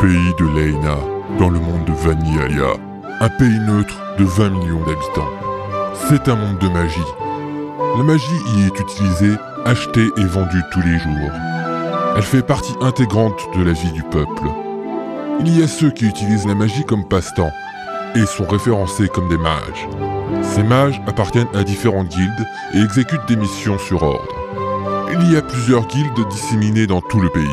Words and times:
pays 0.00 0.32
de 0.38 0.44
Leina, 0.44 0.96
dans 1.40 1.50
le 1.50 1.58
monde 1.58 1.84
de 1.84 1.92
Vanialia, 1.92 2.74
un 3.20 3.28
pays 3.30 3.58
neutre 3.58 4.00
de 4.16 4.24
20 4.24 4.50
millions 4.50 4.84
d'habitants. 4.86 5.28
C'est 6.08 6.28
un 6.28 6.36
monde 6.36 6.58
de 6.58 6.68
magie. 6.68 7.00
La 7.96 8.04
magie 8.04 8.40
y 8.54 8.66
est 8.66 8.78
utilisée, 8.78 9.34
achetée 9.64 10.06
et 10.16 10.24
vendue 10.24 10.62
tous 10.70 10.82
les 10.82 10.98
jours. 10.98 11.32
Elle 12.16 12.22
fait 12.22 12.42
partie 12.42 12.74
intégrante 12.80 13.40
de 13.56 13.64
la 13.64 13.72
vie 13.72 13.90
du 13.90 14.04
peuple. 14.04 14.44
Il 15.40 15.58
y 15.58 15.64
a 15.64 15.66
ceux 15.66 15.90
qui 15.90 16.06
utilisent 16.06 16.46
la 16.46 16.54
magie 16.54 16.84
comme 16.84 17.08
passe-temps 17.08 17.52
et 18.14 18.24
sont 18.24 18.46
référencés 18.46 19.08
comme 19.08 19.28
des 19.28 19.38
mages. 19.38 19.88
Ces 20.42 20.62
mages 20.62 21.02
appartiennent 21.08 21.48
à 21.54 21.64
différentes 21.64 22.08
guildes 22.08 22.46
et 22.74 22.82
exécutent 22.82 23.26
des 23.26 23.36
missions 23.36 23.78
sur 23.78 24.04
ordre. 24.04 24.34
Il 25.10 25.32
y 25.32 25.36
a 25.36 25.42
plusieurs 25.42 25.88
guildes 25.88 26.28
disséminées 26.30 26.86
dans 26.86 27.00
tout 27.00 27.20
le 27.20 27.30
pays, 27.30 27.48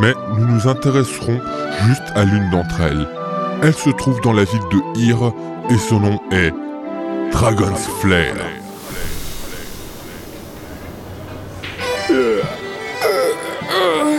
mais 0.00 0.14
nous 0.36 0.46
nous 0.46 0.68
intéresserons 0.68 1.40
juste 1.86 2.02
à 2.14 2.24
l'une 2.24 2.50
d'entre 2.50 2.80
elles. 2.80 3.06
Elle 3.62 3.74
se 3.74 3.90
trouve 3.90 4.20
dans 4.20 4.32
la 4.32 4.44
ville 4.44 4.62
de 4.70 5.00
Hir 5.00 5.32
et 5.70 5.78
son 5.78 6.00
nom 6.00 6.20
est 6.30 6.52
Dragon's 7.32 7.88
Flair. 8.00 8.34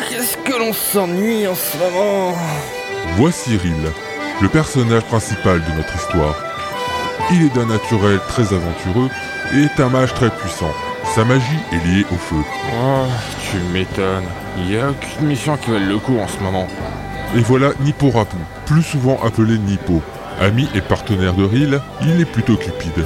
Qu'est-ce 0.09 0.37
que 0.37 0.57
l'on 0.57 0.73
s'ennuie 0.73 1.47
en 1.47 1.55
ce 1.55 1.77
moment? 1.77 2.33
Voici 3.17 3.57
Ril, 3.57 3.73
le 4.41 4.49
personnage 4.49 5.03
principal 5.03 5.61
de 5.63 5.71
notre 5.77 5.95
histoire. 5.95 6.35
Il 7.31 7.43
est 7.43 7.55
d'un 7.55 7.65
naturel 7.65 8.19
très 8.27 8.53
aventureux 8.53 9.09
et 9.53 9.63
est 9.63 9.79
un 9.79 9.89
mage 9.89 10.13
très 10.13 10.29
puissant. 10.29 10.73
Sa 11.15 11.23
magie 11.23 11.45
est 11.71 11.87
liée 11.87 12.05
au 12.11 12.15
feu. 12.15 12.43
Oh, 12.73 13.05
tu 13.49 13.55
m'étonnes. 13.71 14.25
Il 14.57 14.65
n'y 14.65 14.75
a 14.75 14.89
aucune 14.89 15.27
mission 15.27 15.55
qui 15.55 15.71
vaille 15.71 15.85
le 15.85 15.97
coup 15.97 16.19
en 16.19 16.27
ce 16.27 16.37
moment. 16.43 16.67
Et 17.37 17.39
voilà 17.39 17.69
Nippo 17.79 18.09
Rapu, 18.09 18.35
plus 18.65 18.83
souvent 18.83 19.17
appelé 19.23 19.57
Nippo. 19.57 20.01
Ami 20.41 20.67
et 20.75 20.81
partenaire 20.81 21.33
de 21.33 21.45
Ril, 21.45 21.79
il 22.01 22.19
est 22.19 22.25
plutôt 22.25 22.57
cupide. 22.57 23.05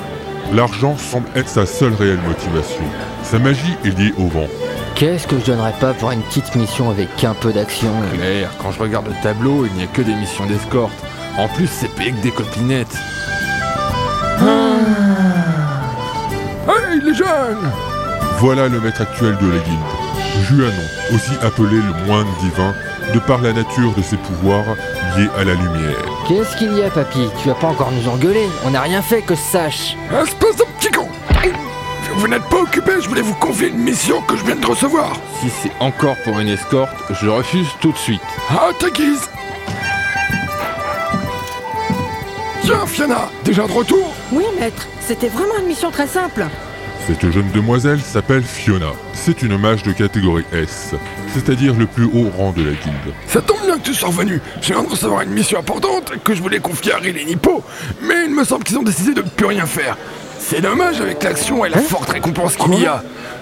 L'argent 0.51 0.97
semble 0.97 1.27
être 1.35 1.49
sa 1.49 1.67
seule 1.67 1.93
réelle 1.93 2.21
motivation. 2.27 2.81
Sa 3.21 3.37
magie 3.37 3.77
est 3.85 3.95
liée 3.95 4.15
au 4.17 4.25
vent. 4.25 4.47
Qu'est-ce 4.95 5.27
que 5.27 5.37
je 5.37 5.45
donnerais 5.45 5.75
pas 5.79 5.93
pour 5.93 6.09
une 6.09 6.23
petite 6.23 6.55
mission 6.55 6.89
avec 6.89 7.23
un 7.23 7.35
peu 7.35 7.53
d'action 7.53 7.91
Claire, 8.15 8.49
quand 8.57 8.71
je 8.71 8.79
regarde 8.79 9.05
le 9.05 9.21
tableau, 9.21 9.67
il 9.67 9.73
n'y 9.73 9.83
a 9.83 9.87
que 9.87 10.01
des 10.01 10.15
missions 10.15 10.47
d'escorte. 10.47 10.97
En 11.37 11.47
plus, 11.47 11.67
c'est 11.67 11.93
payé 11.93 12.11
que 12.13 12.23
des 12.23 12.31
copinettes. 12.31 12.97
Hey, 16.67 17.01
les 17.03 17.13
jeunes 17.13 17.71
Voilà 18.39 18.69
le 18.69 18.79
maître 18.79 19.01
actuel 19.01 19.35
de 19.41 19.47
la 19.51 19.57
guilde. 19.59 19.79
Juanon, 20.43 20.71
aussi 21.13 21.31
appelé 21.41 21.75
le 21.75 22.05
moine 22.05 22.27
divin, 22.39 22.73
de 23.13 23.19
par 23.19 23.41
la 23.41 23.51
nature 23.51 23.93
de 23.95 24.01
ses 24.01 24.15
pouvoirs 24.15 24.63
liés 25.17 25.27
à 25.37 25.43
la 25.43 25.55
lumière. 25.55 25.97
Qu'est-ce 26.27 26.55
qu'il 26.57 26.73
y 26.77 26.81
a, 26.83 26.89
papy? 26.89 27.27
Tu 27.41 27.49
vas 27.49 27.55
pas 27.55 27.67
encore 27.67 27.91
nous 27.91 28.07
engueuler 28.09 28.47
On 28.65 28.69
n'a 28.71 28.81
rien 28.81 29.01
fait 29.01 29.21
que 29.23 29.35
je 29.35 29.41
sache. 29.41 29.97
Espèce 30.23 30.55
de 30.55 30.63
petit 30.79 30.89
con 30.91 31.07
Vous 32.15 32.27
n'êtes 32.29 32.43
pas 32.43 32.61
occupé, 32.61 32.93
je 33.01 33.09
voulais 33.09 33.21
vous 33.21 33.35
confier 33.35 33.67
une 33.69 33.79
mission 33.79 34.21
que 34.21 34.37
je 34.37 34.45
viens 34.45 34.55
de 34.55 34.65
recevoir. 34.65 35.11
Si 35.41 35.49
c'est 35.49 35.71
encore 35.81 36.15
pour 36.23 36.39
une 36.39 36.47
escorte, 36.47 36.95
je 37.21 37.27
refuse 37.27 37.67
tout 37.81 37.91
de 37.91 37.97
suite. 37.97 38.21
Ah, 38.49 38.69
ta 38.79 38.89
guise 38.89 39.29
Tiens, 42.61 42.85
Fiona, 42.85 43.29
déjà 43.43 43.67
de 43.67 43.71
retour? 43.73 44.13
Oui, 44.31 44.45
maître, 44.57 44.87
c'était 45.05 45.27
vraiment 45.27 45.57
une 45.59 45.67
mission 45.67 45.91
très 45.91 46.07
simple. 46.07 46.45
Cette 47.09 47.31
jeune 47.31 47.49
demoiselle 47.55 47.99
s'appelle 48.01 48.43
Fiona. 48.43 48.91
C'est 49.13 49.41
une 49.41 49.57
mage 49.57 49.81
de 49.81 49.91
catégorie 49.93 50.45
S, 50.53 50.93
c'est-à-dire 51.33 51.73
le 51.73 51.87
plus 51.87 52.05
haut 52.05 52.29
rang 52.37 52.51
de 52.51 52.61
la 52.61 52.69
guilde. 52.73 53.15
Ça 53.25 53.41
tombe 53.41 53.57
bien 53.65 53.79
que 53.79 53.83
tu 53.83 53.95
sois 53.95 54.09
revenu. 54.09 54.39
Je 54.61 54.73
viens 54.73 54.83
de 54.83 54.89
recevoir 54.89 55.21
une 55.21 55.31
mission 55.31 55.57
importante 55.57 56.13
que 56.23 56.35
je 56.35 56.41
voulais 56.43 56.59
confier 56.59 56.93
à 56.93 56.97
Ril 56.97 57.17
et 57.17 57.25
Nippo, 57.25 57.63
mais 58.03 58.25
il 58.27 58.35
me 58.35 58.43
semble 58.43 58.63
qu'ils 58.63 58.77
ont 58.77 58.83
décidé 58.83 59.15
de 59.15 59.23
ne 59.23 59.27
plus 59.27 59.47
rien 59.47 59.65
faire. 59.65 59.97
C'est 60.37 60.61
dommage 60.61 61.01
avec 61.01 61.23
l'action 61.23 61.65
et 61.65 61.69
la 61.69 61.79
forte 61.79 62.11
récompense 62.11 62.55
qu'il 62.55 62.79
y 62.79 62.85
a. 62.85 63.01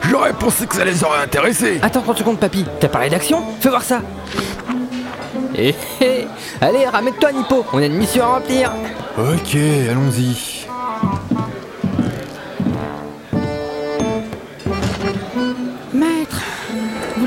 J'aurais 0.10 0.32
pensé 0.32 0.66
que 0.66 0.74
ça 0.74 0.86
les 0.86 1.04
aurait 1.04 1.22
intéressés. 1.22 1.80
Attends 1.82 2.04
30 2.04 2.20
secondes, 2.20 2.40
papy. 2.40 2.64
T'as 2.80 2.88
parlé 2.88 3.10
d'action 3.10 3.44
Fais 3.60 3.68
voir 3.68 3.84
ça. 3.84 4.02
Eh, 5.58 5.76
eh, 6.00 6.26
Allez, 6.62 6.86
ramène-toi, 6.86 7.34
Nippo. 7.34 7.66
On 7.74 7.80
a 7.80 7.86
une 7.86 7.98
mission 7.98 8.24
à 8.24 8.28
remplir. 8.28 8.72
Ok, 9.18 9.58
allons-y. 9.90 10.67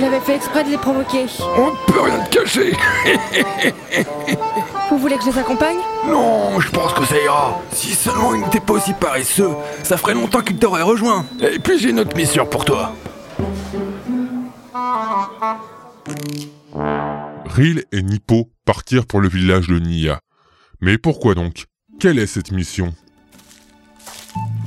L'avez 0.01 0.21
fait 0.21 0.37
exprès 0.37 0.65
de 0.65 0.71
les 0.71 0.79
provoquer. 0.79 1.27
On 1.57 1.67
ne 1.67 1.87
peut 1.87 2.01
rien 2.01 2.21
te 2.25 2.31
cacher. 2.31 2.73
Vous 4.91 4.99
voulez 4.99 5.17
que 5.17 5.25
je 5.25 5.31
les 5.31 5.39
accompagne? 5.39 5.79
Non, 6.07 6.59
je 6.59 6.71
pense 6.71 6.93
que 6.95 7.05
ça 7.05 7.17
ira. 7.23 7.61
Si 7.73 7.95
seulement 7.95 8.35
il 8.35 8.41
n'était 8.41 8.61
pas 8.61 8.75
aussi 8.75 8.93
paresseux, 8.93 9.51
ça 9.83 9.97
ferait 9.97 10.15
longtemps 10.15 10.41
qu'il 10.43 10.59
t'aurait 10.59 10.83
rejoint. 10.83 11.25
Et 11.41 11.59
puis 11.59 11.79
j'ai 11.79 11.91
une 11.91 12.01
autre 12.01 12.17
mission 12.17 12.47
pour 12.47 12.65
toi. 12.65 12.93
Ril 17.47 17.85
et 17.93 18.03
Nippo 18.03 18.49
partirent 18.65 19.07
pour 19.07 19.21
le 19.21 19.29
village 19.29 19.69
de 19.69 19.79
Nia. 19.79 20.21
Mais 20.81 20.99
pourquoi 20.99 21.35
donc? 21.35 21.67
Quelle 21.99 22.19
est 22.19 22.27
cette 22.27 22.53
mission? 22.53 22.95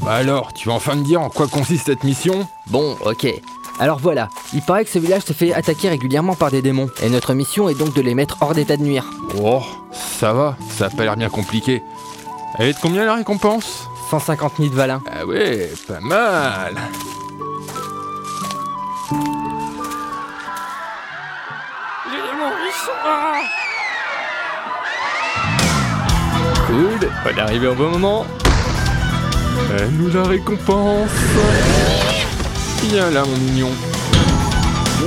Bah 0.01 0.15
alors, 0.15 0.53
tu 0.53 0.67
vas 0.67 0.75
enfin 0.75 0.95
me 0.95 1.03
dire 1.05 1.21
en 1.21 1.29
quoi 1.29 1.47
consiste 1.47 1.85
cette 1.85 2.03
mission? 2.03 2.47
Bon, 2.67 2.97
ok. 3.05 3.27
Alors 3.79 3.99
voilà, 3.99 4.29
il 4.53 4.61
paraît 4.61 4.85
que 4.85 4.91
ce 4.91 4.99
village 4.99 5.23
se 5.23 5.33
fait 5.33 5.53
attaquer 5.53 5.89
régulièrement 5.89 6.35
par 6.35 6.51
des 6.51 6.61
démons, 6.61 6.89
et 7.01 7.09
notre 7.09 7.33
mission 7.33 7.67
est 7.69 7.73
donc 7.73 7.93
de 7.93 8.01
les 8.01 8.13
mettre 8.13 8.37
hors 8.41 8.53
d'état 8.53 8.77
de 8.77 8.83
nuire. 8.83 9.05
Oh, 9.41 9.63
ça 9.91 10.31
va, 10.31 10.55
ça 10.69 10.85
a 10.85 10.89
pas 10.89 11.03
l'air 11.03 11.17
bien 11.17 11.29
compliqué. 11.29 11.81
Elle 12.59 12.69
est 12.69 12.73
de 12.73 12.79
combien 12.79 13.03
la 13.05 13.15
récompense? 13.15 13.89
150 14.09 14.53
000 14.59 14.69
valins. 14.73 15.01
Ah 15.11 15.25
ouais, 15.25 15.71
pas 15.87 15.99
mal. 15.99 16.75
Cool, 26.67 27.09
on 27.25 27.29
est 27.29 27.39
arrivé 27.39 27.67
au 27.67 27.75
bon 27.75 27.89
moment. 27.89 28.25
Elle 29.77 29.89
nous 29.91 30.13
la 30.13 30.23
récompense. 30.23 31.09
Viens 32.89 33.09
là, 33.11 33.23
mon 33.23 33.37
mignon. 33.37 33.69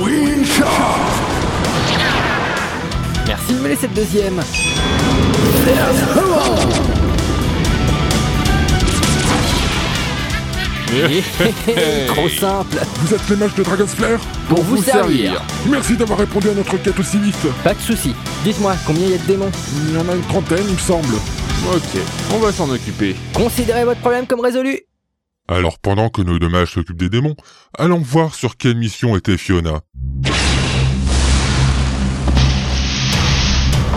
Oui, 0.01 0.45
chat 0.45 0.65
Merci 3.27 3.53
de 3.53 3.59
me 3.59 3.67
laisser 3.67 3.87
le 3.87 3.93
deuxième. 3.93 4.41
Trop 12.07 12.29
simple. 12.29 12.77
Vous 13.01 13.13
êtes 13.13 13.29
les 13.29 13.35
mages 13.35 13.53
de 13.55 13.63
Dragon's 13.63 13.93
Flair 13.93 14.19
Pour 14.49 14.63
vous 14.63 14.81
servir. 14.81 15.43
Merci 15.69 15.97
d'avoir 15.97 16.19
répondu 16.19 16.49
à 16.49 16.53
notre 16.53 16.77
quête 16.77 16.97
aussi 16.97 17.19
vite. 17.19 17.35
Pas 17.63 17.73
de 17.73 17.79
soucis. 17.79 18.15
Dites-moi, 18.43 18.75
combien 18.85 19.03
il 19.03 19.11
y 19.11 19.15
a 19.15 19.17
de 19.17 19.25
démons 19.27 19.51
Il 19.87 19.93
y 19.93 19.97
en 19.97 20.09
a 20.09 20.15
une 20.15 20.23
trentaine, 20.23 20.63
il 20.67 20.73
me 20.73 20.79
semble. 20.79 21.15
Ok, 21.73 22.01
on 22.33 22.39
va 22.39 22.51
s'en 22.51 22.69
occuper. 22.69 23.15
Considérez 23.33 23.83
votre 23.83 23.99
problème 23.99 24.25
comme 24.25 24.39
résolu. 24.39 24.86
Alors 25.49 25.79
pendant 25.79 26.09
que 26.09 26.21
nos 26.21 26.39
deux 26.39 26.49
mages 26.49 26.73
s'occupent 26.73 26.97
des 26.97 27.07
démons, 27.07 27.35
allons 27.77 28.01
voir 28.01 28.35
sur 28.35 28.57
quelle 28.57 28.75
mission 28.75 29.15
était 29.15 29.37
Fiona. 29.37 29.79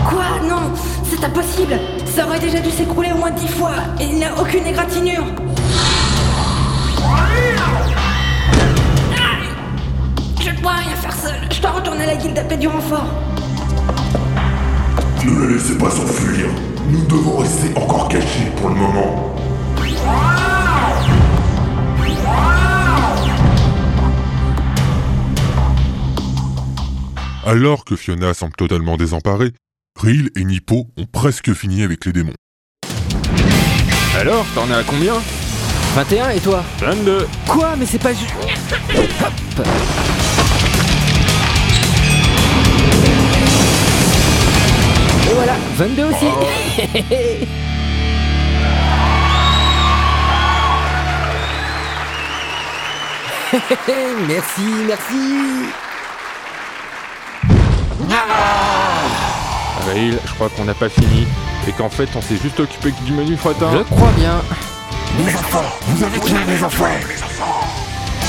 Quoi? 0.07 0.23
Non, 0.47 0.71
c'est 1.03 1.21
impossible. 1.21 1.77
Ça 2.05 2.25
aurait 2.25 2.39
déjà 2.39 2.61
dû 2.61 2.71
s'écrouler 2.71 3.11
au 3.11 3.17
moins 3.17 3.31
dix 3.31 3.49
fois, 3.49 3.73
et 3.99 4.05
il 4.05 4.19
n'a 4.19 4.33
aucune 4.41 4.65
égratignure. 4.65 5.25
Je 10.41 10.49
ne 10.51 10.55
pourrais 10.61 10.75
rien 10.75 10.95
faire 10.95 11.13
seul. 11.13 11.35
Je 11.51 11.61
dois 11.61 11.71
retourner 11.71 12.03
à 12.03 12.07
la 12.07 12.15
guilde 12.15 12.37
appeler 12.37 12.57
du 12.57 12.67
renfort. 12.69 13.07
Ne 15.25 15.47
les 15.47 15.53
laissez 15.55 15.77
pas 15.77 15.91
s'enfuir. 15.91 16.47
Nous 16.89 17.05
devons 17.07 17.39
rester 17.39 17.77
encore 17.77 18.07
cachés 18.07 18.49
pour 18.55 18.69
le 18.69 18.75
moment. 18.75 19.35
Alors 27.45 27.85
que 27.85 27.95
Fiona 27.95 28.35
semble 28.35 28.53
totalement 28.53 28.97
désemparée, 28.97 29.51
Ril 29.99 30.29
et 30.35 30.43
Nippo 30.43 30.87
ont 30.95 31.07
presque 31.07 31.53
fini 31.53 31.81
avec 31.81 32.05
les 32.05 32.13
démons. 32.13 32.35
Alors, 34.15 34.45
t'en 34.53 34.69
es 34.69 34.73
à 34.73 34.83
combien? 34.83 35.15
21 35.95 36.29
et 36.29 36.39
toi? 36.39 36.63
22. 36.79 37.27
Quoi? 37.47 37.75
Mais 37.77 37.87
c'est 37.87 37.97
pas 37.97 38.13
juste. 38.13 38.31
Hop. 38.39 39.65
Et 45.29 45.33
voilà, 45.33 45.55
22 45.77 46.03
aussi. 46.03 46.25
merci, 54.27 54.61
merci. 54.85 55.90
Gabriel, 59.79 60.19
je 60.25 60.33
crois 60.33 60.49
qu'on 60.49 60.65
n'a 60.65 60.73
pas 60.73 60.89
fini. 60.89 61.25
Et 61.67 61.71
qu'en 61.71 61.89
fait, 61.89 62.09
on 62.15 62.21
s'est 62.21 62.37
juste 62.37 62.59
occupé 62.59 62.91
du 63.05 63.13
menu 63.13 63.37
fretin. 63.37 63.69
Je 63.73 63.83
crois 63.83 64.11
bien. 64.17 64.41
Les 65.17 65.33
enfants, 65.35 65.63
vous 65.87 66.03
avez 66.03 66.19
tué 66.19 66.37
les 66.47 66.63
enfants 66.63 66.85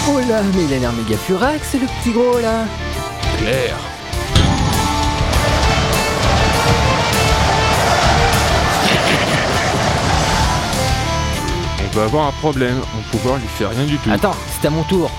Oh 0.08 0.18
là, 0.28 0.42
mais 0.54 0.64
il 0.64 0.74
a 0.74 0.78
l'air 0.78 0.92
méga 0.92 1.16
furax, 1.16 1.60
c'est 1.70 1.78
le 1.78 1.86
petit 1.86 2.12
gros 2.12 2.38
là. 2.40 2.64
Claire. 3.38 3.76
On 11.84 11.96
va 11.96 12.04
avoir 12.04 12.26
un 12.26 12.32
problème, 12.32 12.80
on 12.94 12.98
va 12.98 13.04
pouvoir 13.10 13.36
lui 13.38 13.46
faire 13.46 13.70
rien 13.70 13.84
du 13.84 13.96
tout. 13.98 14.10
Attends, 14.10 14.34
c'est 14.60 14.66
à 14.66 14.70
mon 14.70 14.82
tour. 14.82 15.10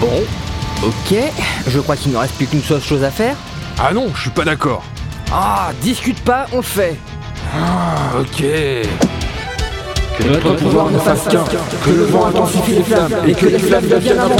Bon, 0.00 0.22
ok, 0.82 1.16
je 1.66 1.80
crois 1.80 1.96
qu'il 1.96 2.12
ne 2.12 2.18
reste 2.18 2.34
plus 2.34 2.46
qu'une 2.46 2.62
seule 2.62 2.82
chose 2.82 3.02
à 3.02 3.10
faire. 3.10 3.34
Ah 3.78 3.92
non, 3.94 4.08
je 4.14 4.22
suis 4.22 4.30
pas 4.30 4.44
d'accord. 4.44 4.82
Ah, 5.32 5.70
discute 5.80 6.20
pas, 6.20 6.46
on 6.52 6.58
le 6.58 6.62
fait. 6.62 6.96
Ah, 7.54 8.18
ok. 8.20 8.44
Que 10.18 10.28
notre 10.28 10.54
pouvoir 10.56 10.90
ne 10.90 10.98
fasse 10.98 11.24
qu'un, 11.28 11.44
que 11.84 11.90
le 11.90 12.04
vent 12.04 12.26
intensifie 12.26 12.72
les 12.72 12.82
flammes 12.82 13.14
et 13.26 13.32
que 13.34 13.46
les 13.46 13.58
flammes 13.58 13.86
deviennent 13.86 14.18
un 14.18 14.28
vent 14.28 14.36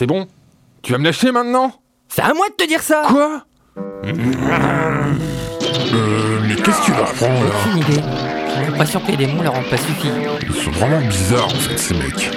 C'est 0.00 0.06
bon 0.06 0.26
Tu 0.80 0.92
vas 0.92 0.98
me 0.98 1.04
lâcher 1.04 1.30
maintenant? 1.30 1.74
C'est 2.08 2.22
à 2.22 2.32
moi 2.32 2.48
de 2.48 2.54
te 2.54 2.66
dire 2.66 2.80
ça 2.80 3.02
Quoi? 3.06 3.44
Euh, 3.74 4.12
mais 6.48 6.56
qu'est-ce 6.56 6.80
que 6.80 6.84
tu 6.86 6.92
leur 6.92 7.12
prends 7.12 7.28
là? 7.28 7.50
Aucune 7.60 7.82
idée. 7.82 8.02
J'ai 8.48 8.64
l'impression 8.64 9.00
que 9.00 9.10
les 9.10 9.18
démons 9.18 9.42
leur 9.42 9.52
ont 9.52 9.62
pas 9.62 9.76
suffi. 9.76 10.08
Ils 10.40 10.54
sont 10.54 10.70
vraiment 10.70 11.06
bizarres 11.06 11.48
en 11.48 11.50
fait 11.50 11.76
ces 11.76 11.92
mecs. 11.92 12.30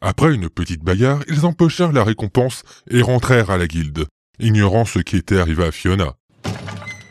Après 0.00 0.34
une 0.34 0.48
petite 0.48 0.82
bagarre, 0.82 1.20
ils 1.28 1.46
empochèrent 1.46 1.92
la 1.92 2.02
récompense 2.02 2.64
et 2.90 3.02
rentrèrent 3.02 3.50
à 3.50 3.56
la 3.56 3.68
guilde, 3.68 4.08
ignorant 4.40 4.84
ce 4.84 4.98
qui 4.98 5.16
était 5.16 5.38
arrivé 5.38 5.64
à 5.64 5.70
Fiona. 5.70 6.14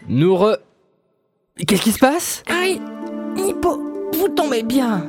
Nous 0.09 0.35
re... 0.35 0.57
Qu'est-ce 1.65 1.83
qui 1.83 1.93
se 1.93 1.99
passe? 1.99 2.43
Aïe 2.49 2.81
Nippo, 3.37 3.81
vous 4.11 4.27
tombez 4.27 4.61
bien 4.63 5.05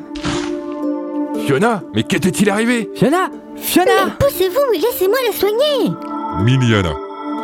Fiona, 1.46 1.82
mais 1.94 2.02
qu'était-il 2.02 2.50
arrivé 2.50 2.90
Fiona 2.94 3.28
Fiona 3.56 4.16
Poussez-vous 4.18 4.74
et 4.74 4.78
laissez-moi 4.78 5.18
la 5.26 5.36
soigner 5.36 5.96
Miliana, 6.44 6.94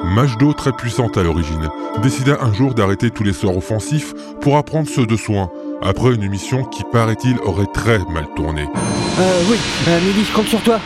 mage 0.04 0.36
d'eau 0.38 0.52
très 0.52 0.72
puissante 0.72 1.16
à 1.16 1.22
l'origine, 1.22 1.68
décida 2.02 2.38
un 2.40 2.52
jour 2.52 2.74
d'arrêter 2.74 3.10
tous 3.10 3.24
les 3.24 3.32
sorts 3.32 3.56
offensifs 3.56 4.14
pour 4.40 4.56
apprendre 4.56 4.88
ceux 4.88 5.06
de 5.06 5.16
soins, 5.16 5.50
après 5.82 6.14
une 6.14 6.28
mission 6.28 6.64
qui 6.64 6.82
paraît-il 6.92 7.38
aurait 7.40 7.66
très 7.72 7.98
mal 7.98 8.26
tourné. 8.34 8.62
Euh, 8.62 9.42
oui, 9.50 9.56
euh, 9.88 10.00
Milly, 10.00 10.24
je 10.24 10.34
compte 10.34 10.48
sur 10.48 10.62
toi. 10.62 10.78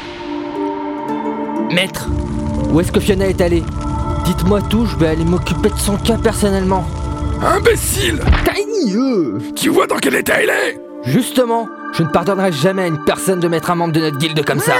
Maître, 1.71 2.09
où 2.73 2.81
est-ce 2.81 2.91
que 2.93 3.01
Fiona 3.01 3.27
est 3.27 3.41
allée 3.41 3.63
Dites-moi 4.25 4.61
tout, 4.63 4.87
je 4.87 4.97
vais 4.97 5.09
aller 5.09 5.25
m'occuper 5.25 5.71
de 5.71 5.79
son 5.79 5.97
cas 5.97 6.19
personnellement. 6.19 6.85
Imbécile 7.43 8.21
Tiny 8.45 8.97
euh. 8.97 9.39
Tu 9.56 9.69
vois 9.69 9.87
dans 9.87 9.97
quel 9.97 10.15
état 10.15 10.43
elle 10.43 10.51
est 10.51 10.81
Justement, 11.05 11.69
je 11.93 12.03
ne 12.03 12.09
pardonnerai 12.09 12.53
jamais 12.53 12.83
à 12.83 12.87
une 12.87 13.03
personne 13.05 13.41
de 13.41 13.49
mettre 13.49 13.71
un 13.71 13.75
membre 13.75 13.93
de 13.95 14.01
notre 14.01 14.19
guilde 14.19 14.45
comme 14.45 14.61
ça. 14.61 14.75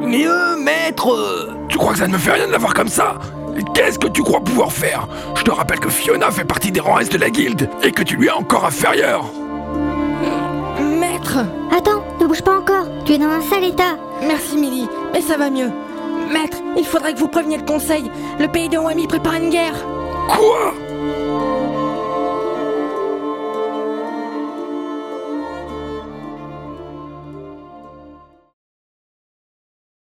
Mieux, 0.00 0.56
maître 0.58 1.54
Tu 1.68 1.76
crois 1.78 1.92
que 1.92 1.98
ça 1.98 2.06
ne 2.06 2.12
me 2.12 2.18
fait 2.18 2.32
rien 2.32 2.46
de 2.46 2.52
la 2.52 2.58
voir 2.58 2.74
comme 2.74 2.88
ça? 2.88 3.18
Et 3.56 3.62
Qu'est-ce 3.74 3.98
que 3.98 4.08
tu 4.08 4.22
crois 4.22 4.40
pouvoir 4.40 4.72
faire? 4.72 5.06
Je 5.36 5.42
te 5.42 5.50
rappelle 5.50 5.80
que 5.80 5.88
Fiona 5.88 6.30
fait 6.30 6.44
partie 6.44 6.70
des 6.72 6.80
rangs 6.80 6.98
S 6.98 7.08
de 7.08 7.18
la 7.18 7.30
guilde 7.30 7.68
et 7.82 7.92
que 7.92 8.02
tu 8.02 8.16
lui 8.16 8.26
es 8.28 8.30
encore 8.30 8.64
inférieur 8.64 9.24
Maître 10.80 11.38
Attends, 11.76 12.02
ne 12.20 12.26
bouge 12.26 12.42
pas 12.42 12.56
encore, 12.58 12.86
tu 13.04 13.12
es 13.12 13.18
dans 13.18 13.26
un 13.30 13.42
sale 13.42 13.64
état. 13.64 13.96
Merci 14.26 14.56
Milly, 14.56 14.88
mais 15.12 15.20
ça 15.20 15.36
va 15.36 15.50
mieux. 15.50 15.70
Maître, 16.32 16.58
il 16.76 16.84
faudrait 16.84 17.14
que 17.14 17.18
vous 17.18 17.28
préveniez 17.28 17.58
le 17.58 17.64
conseil. 17.64 18.10
Le 18.38 18.48
pays 18.48 18.68
de 18.68 18.78
Wami 18.78 19.06
prépare 19.06 19.34
une 19.34 19.50
guerre. 19.50 19.74
Quoi? 20.28 20.74